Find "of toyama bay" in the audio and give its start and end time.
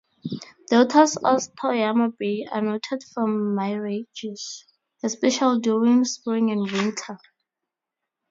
1.17-2.47